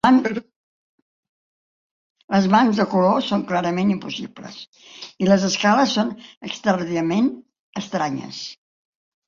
Les 2.35 2.47
mans 2.55 2.79
de 2.81 2.87
color 2.95 3.19
són 3.27 3.43
clarament 3.53 3.93
impossibles, 3.97 4.57
i 5.25 5.29
les 5.31 5.47
escales 5.53 5.95
són 6.01 6.13
extraordinàriament 6.51 7.33
estranyes. 7.87 8.45